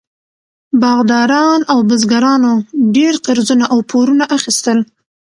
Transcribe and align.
باغداران 0.81 1.61
او 1.71 1.79
بزګرانو 1.89 2.53
ډېر 2.95 3.13
قرضونه 3.25 3.65
او 3.73 3.77
پورونه 3.89 4.25
اخیستل. 4.37 4.79